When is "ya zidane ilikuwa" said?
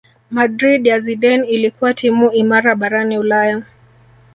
0.87-1.93